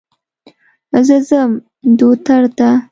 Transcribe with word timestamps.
زه 1.07 1.17
ځم 1.27 1.51
دوتر 1.99 2.41
ته. 2.57 2.69